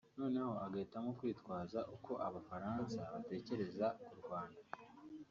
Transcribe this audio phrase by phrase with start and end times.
[0.19, 4.61] noneho agahitamo kwitwaza uko Abafaransa batekereza k’ uRwanda